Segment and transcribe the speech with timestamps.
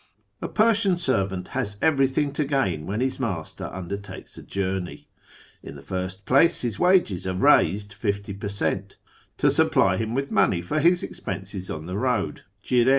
[0.41, 5.07] A Persian servant has everything to gain when his master undertakes a journey.
[5.61, 8.97] In the first place his wages are raised fifty per cent
[9.37, 12.89] to supply him with money for his expenses on the road {jirc).